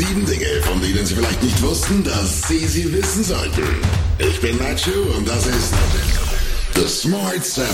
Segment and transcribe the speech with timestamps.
[0.00, 3.62] Sieben Dinge, von denen Sie vielleicht nicht wussten, dass Sie sie wissen sollten.
[4.16, 5.74] Ich bin Nacho und das ist
[6.74, 7.68] The Smart Seven.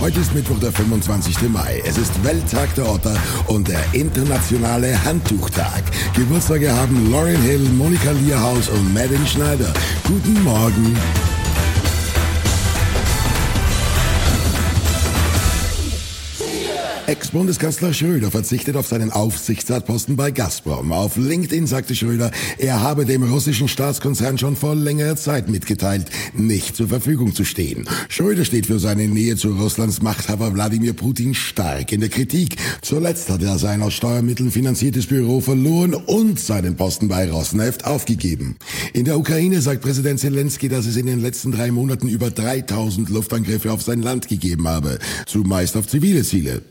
[0.00, 1.50] Heute ist Mittwoch, der 25.
[1.50, 1.82] Mai.
[1.84, 3.14] Es ist Welttag der Otter
[3.48, 5.82] und der internationale Handtuchtag.
[6.16, 9.70] Geburtstage haben Lauren Hill, Monika Lierhaus und Madeline Schneider.
[10.08, 10.96] Guten Morgen.
[17.10, 20.92] Ex-Bundeskanzler Schröder verzichtet auf seinen Aufsichtsratposten bei Gazprom.
[20.92, 26.76] Auf LinkedIn sagte Schröder, er habe dem russischen Staatskonzern schon vor längerer Zeit mitgeteilt, nicht
[26.76, 27.88] zur Verfügung zu stehen.
[28.08, 32.58] Schröder steht für seine Nähe zu Russlands Machthaber Wladimir Putin stark in der Kritik.
[32.80, 38.54] Zuletzt hat er sein aus Steuermitteln finanziertes Büro verloren und seinen Posten bei Rosneft aufgegeben.
[38.92, 43.08] In der Ukraine sagt Präsident Zelensky, dass es in den letzten drei Monaten über 3000
[43.08, 46.62] Luftangriffe auf sein Land gegeben habe, zumeist auf zivile Ziele.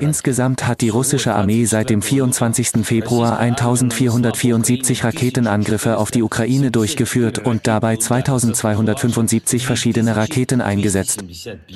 [0.00, 2.84] Insgesamt hat die russische Armee seit dem 24.
[2.84, 11.24] Februar 1474 Raketenangriffe auf die Ukraine durchgeführt und dabei 2275 verschiedene Raketen eingesetzt.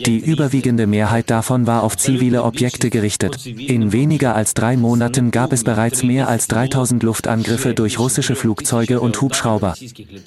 [0.06, 3.46] Die überwiegende Mehrheit davon war auf zivile Objekte gerichtet.
[3.46, 9.00] In weniger als drei Monaten gab es bereits mehr als 3000 Luftangriffe durch russische Flugzeuge
[9.00, 9.75] und Hubschrauber.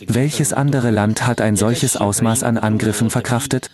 [0.08, 3.70] Welches andere Land hat ein solches Ausmaß an Angriffen verkraftet?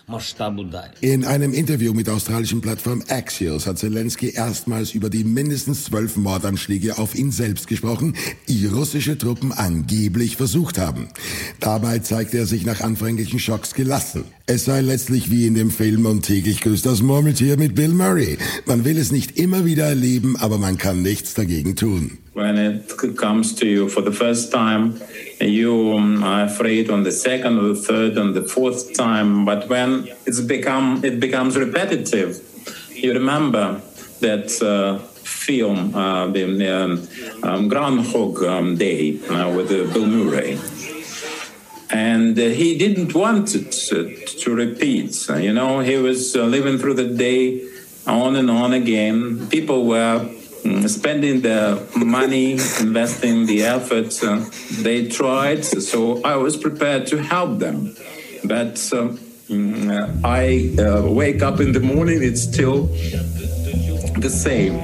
[1.01, 6.97] In einem Interview mit australischen Plattform Axios hat Zelensky erstmals über die mindestens zwölf Mordanschläge
[6.97, 8.15] auf ihn selbst gesprochen,
[8.47, 11.07] die russische Truppen angeblich versucht haben.
[11.59, 14.23] Dabei zeigte er sich nach anfänglichen Schocks gelassen.
[14.47, 18.39] Es sei letztlich wie in dem Film und täglich grüßt das Murmeltier mit Bill Murray.
[18.65, 22.17] Man will es nicht immer wieder erleben, aber man kann nichts dagegen tun.
[22.33, 25.01] When it comes to you for the first time,
[25.39, 30.07] you are afraid on the second or the third and the fourth time, but when
[30.25, 32.39] it's become, it becomes repetitive,
[32.91, 33.81] you remember
[34.19, 37.07] that uh, film, uh, the um,
[37.43, 40.59] um, Groundhog um, Day uh, with uh, Bill Murray.
[41.91, 45.27] And uh, he didn't want it to, repeat.
[45.29, 47.67] You know, he was uh, living through the day
[48.05, 49.47] on and on again.
[49.47, 50.29] People were
[50.87, 54.17] spending the money, investing the effort.
[54.23, 54.45] Uh,
[54.81, 57.95] they tried, so I was prepared to help them.
[58.43, 59.15] But uh,
[59.49, 62.87] mm, I uh, wake up in the morning, it's still
[64.19, 64.75] the same.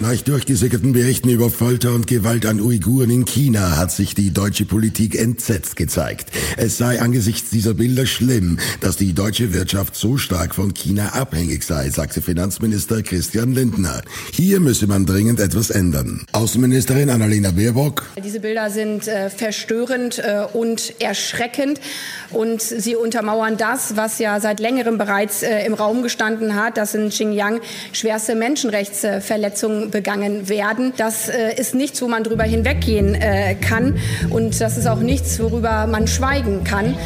[0.00, 4.64] Nach durchgesickerten Berichten über Folter und Gewalt an Uiguren in China hat sich die deutsche
[4.64, 6.30] Politik entsetzt gezeigt.
[6.56, 11.64] Es sei angesichts dieser Bilder schlimm, dass die deutsche Wirtschaft so stark von China abhängig
[11.64, 14.02] sei, sagte Finanzminister Christian Lindner.
[14.32, 16.24] Hier müsse man dringend etwas ändern.
[16.30, 18.04] Außenministerin Annalena Baerbock.
[18.24, 21.80] Diese Bilder sind äh, verstörend äh, und erschreckend
[22.30, 26.94] und sie untermauern das, was ja seit längerem bereits äh, im Raum gestanden hat, dass
[26.94, 27.60] in Xinjiang
[27.92, 30.92] schwerste Menschenrechtsverletzungen begangen werden.
[30.96, 33.98] Das äh, ist nichts, wo man drüber hinweggehen äh, kann.
[34.30, 36.96] Und das ist auch nichts, worüber man schweigen kann.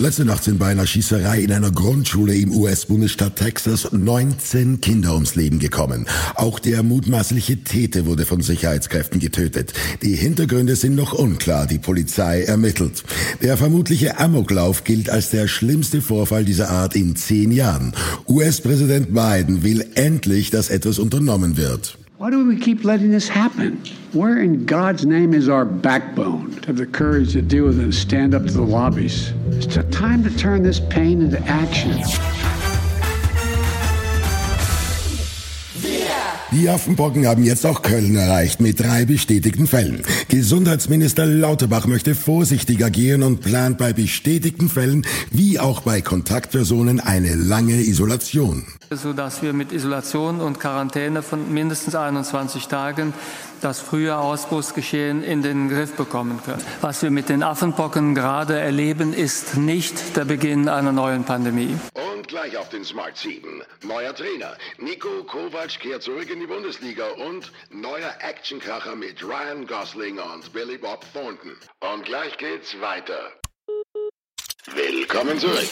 [0.00, 5.34] Letzte Nacht sind bei einer Schießerei in einer Grundschule im US-Bundesstaat Texas 19 Kinder ums
[5.34, 6.06] Leben gekommen.
[6.36, 9.72] Auch der mutmaßliche Täter wurde von Sicherheitskräften getötet.
[10.02, 13.02] Die Hintergründe sind noch unklar, die Polizei ermittelt.
[13.42, 17.92] Der vermutliche Amoklauf gilt als der schlimmste Vorfall dieser Art in zehn Jahren.
[18.28, 21.98] US-Präsident Biden will endlich, dass etwas unternommen wird.
[22.18, 23.80] Why do we keep letting this happen?
[24.12, 27.84] Where in God's name is our backbone to have the courage to deal with it
[27.84, 29.32] and stand up to the lobbies?
[29.50, 31.92] It's time to turn this pain into action.
[36.50, 40.02] Die Affenpocken haben jetzt auch Köln erreicht mit drei bestätigten Fällen.
[40.28, 47.34] Gesundheitsminister Lauterbach möchte vorsichtig agieren und plant bei bestätigten Fällen wie auch bei Kontaktpersonen eine
[47.34, 48.64] lange Isolation.
[48.90, 53.12] Sodass wir mit Isolation und Quarantäne von mindestens 21 Tagen
[53.60, 56.62] das frühe Ausbruchsgeschehen in den Griff bekommen können.
[56.80, 61.74] Was wir mit den Affenpocken gerade erleben, ist nicht der Beginn einer neuen Pandemie.
[62.48, 63.62] Gleich auf den Smart 7.
[63.82, 64.56] Neuer Trainer.
[64.78, 70.78] Nico Kovac kehrt zurück in die Bundesliga und neuer Actionkracher mit Ryan Gosling und Billy
[70.78, 71.54] Bob Thornton.
[71.80, 73.32] Und gleich geht's weiter.
[74.74, 75.68] Willkommen zurück.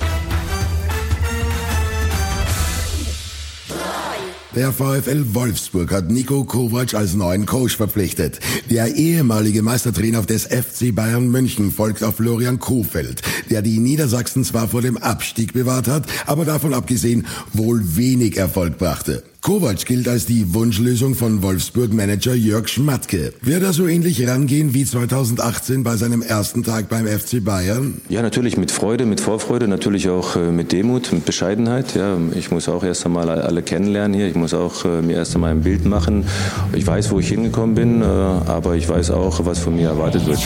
[4.56, 8.40] Der VfL Wolfsburg hat Nico Kovac als neuen Coach verpflichtet.
[8.70, 14.68] Der ehemalige Meistertrainer des FC Bayern München folgt auf Florian Kofeld, der die Niedersachsen zwar
[14.68, 19.22] vor dem Abstieg bewahrt hat, aber davon abgesehen wohl wenig Erfolg brachte.
[19.46, 23.32] Kovac gilt als die Wunschlösung von Wolfsburg-Manager Jörg Schmatke.
[23.42, 28.00] Wird er so ähnlich rangehen wie 2018 bei seinem ersten Tag beim FC Bayern?
[28.08, 31.94] Ja, natürlich mit Freude, mit Vorfreude, natürlich auch äh, mit Demut, mit Bescheidenheit.
[31.94, 34.26] Ja, ich muss auch erst einmal alle kennenlernen hier.
[34.26, 36.24] Ich muss auch äh, mir erst einmal ein Bild machen.
[36.72, 40.26] Ich weiß, wo ich hingekommen bin, äh, aber ich weiß auch, was von mir erwartet
[40.26, 40.40] wird.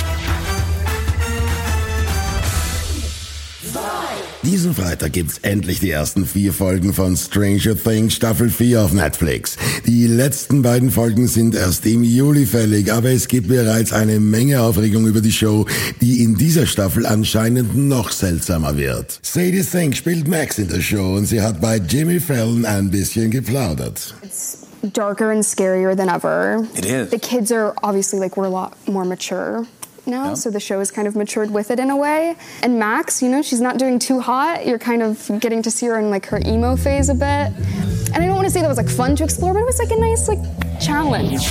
[4.43, 9.59] Diesen Freitag gibt's endlich die ersten vier Folgen von Stranger Things Staffel 4 auf Netflix.
[9.87, 14.63] Die letzten beiden Folgen sind erst im Juli fällig, aber es gibt bereits eine Menge
[14.63, 15.67] Aufregung über die Show,
[16.01, 19.21] die in dieser Staffel anscheinend noch seltsamer wird.
[19.21, 23.31] Sadie Sink spielt Max in der Show und sie hat bei Jimmy Fallon ein bisschen
[23.31, 24.15] geplaudert.
[24.23, 24.57] It's
[24.95, 26.67] darker and scarier than ever.
[26.75, 27.11] It is.
[27.11, 29.67] The kids are obviously like we're a lot more mature
[30.11, 32.37] now, so the show has kind of matured with it in a way.
[32.63, 34.67] And Max, you know, she's not doing too hot.
[34.67, 37.53] You're kind of getting to see her in like her emo phase a bit.
[38.13, 39.79] And I don't want to say that was like fun to explore, but it was
[39.79, 40.41] like a nice like
[40.81, 41.51] challenge.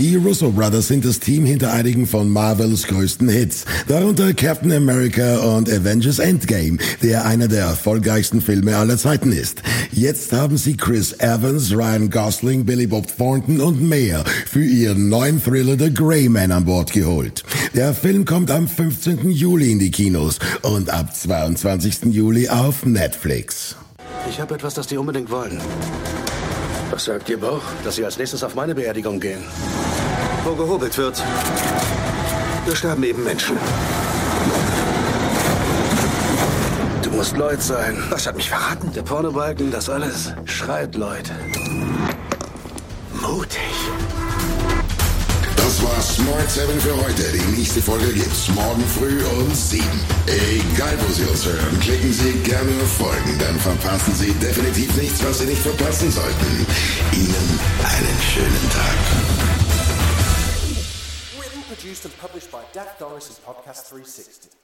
[0.00, 5.40] Die Russo Brothers sind das Team hinter einigen von Marvels größten Hits, darunter Captain America
[5.40, 9.62] und Avengers Endgame, der einer der erfolgreichsten Filme aller Zeiten ist.
[9.92, 15.38] Jetzt haben sie Chris Evans, Ryan Gosling, Billy Bob Thornton und mehr für ihren neuen
[15.38, 17.44] Thriller The Grey Man an Bord geholt.
[17.74, 19.30] Der Film kommt am 15.
[19.30, 22.06] Juli in die Kinos und ab 22.
[22.06, 23.76] Juli auf Netflix.
[24.30, 25.60] Ich habe etwas, das die unbedingt wollen.
[26.90, 27.62] Was sagt Ihr Bauch?
[27.84, 29.44] Dass Sie als nächstes auf meine Beerdigung gehen.
[30.44, 31.22] Wo gehobelt wird,
[32.66, 33.56] da sterben eben Menschen.
[37.02, 37.96] Du musst Lloyd sein.
[38.08, 38.90] Was hat mich verraten?
[38.92, 40.32] Der Pornobalken, das alles.
[40.46, 41.30] Schreit Lloyd.
[43.20, 43.60] Mutig.
[45.56, 47.22] Das war Smart 7 für heute.
[47.32, 49.84] Die nächste Folge gibt's morgen früh um 7.
[50.26, 55.22] Egal, wo Sie uns hören, klicken Sie gerne auf Folgen, dann verpassen Sie definitiv nichts,
[55.22, 56.66] was Sie nicht verpassen sollten.
[57.12, 59.59] Ihnen einen schönen Tag.
[61.90, 64.59] Produced, and published by Dak Doris and Podcast 360.